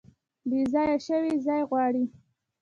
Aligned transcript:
بیځایه 0.49 0.95
شوي 1.07 1.33
ځای 1.45 1.61
غواړي 1.69 2.03